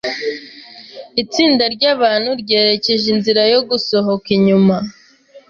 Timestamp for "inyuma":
4.37-4.75